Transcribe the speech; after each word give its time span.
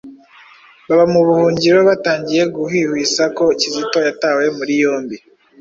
baba 0.87 1.05
mu 1.13 1.21
buhungiro 1.27 1.79
batangiye 1.89 2.43
guhwihwisa 2.55 3.23
ko 3.37 3.43
Kizito 3.59 3.97
yatawe 4.07 4.43
muri 4.57 4.73
yombi. 4.83 5.17